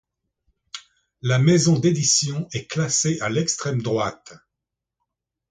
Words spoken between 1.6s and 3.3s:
d’édition est classée à